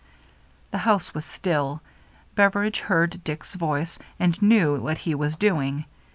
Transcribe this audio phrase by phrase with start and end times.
[0.71, 1.79] The house was still.
[2.33, 5.85] Beveridge heard Dick's voice, and knew what he was doing.